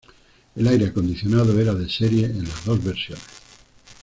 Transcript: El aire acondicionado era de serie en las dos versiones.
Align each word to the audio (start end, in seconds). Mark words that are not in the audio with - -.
El 0.55 0.65
aire 0.67 0.87
acondicionado 0.87 1.59
era 1.61 1.75
de 1.75 1.87
serie 1.87 2.25
en 2.25 2.43
las 2.45 2.65
dos 2.65 2.83
versiones. 2.83 3.21